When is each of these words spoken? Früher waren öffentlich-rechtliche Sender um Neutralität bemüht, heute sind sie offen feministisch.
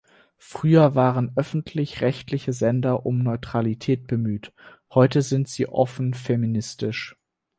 Früher 0.39 0.95
waren 0.95 1.31
öffentlich-rechtliche 1.35 2.53
Sender 2.53 3.05
um 3.05 3.19
Neutralität 3.19 4.07
bemüht, 4.07 4.51
heute 4.91 5.21
sind 5.21 5.47
sie 5.47 5.67
offen 5.69 6.15
feministisch. 6.15 7.15